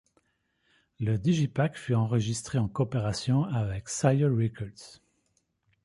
[0.99, 4.99] Le Digipak fut enregistré en coopération avec Sire Records.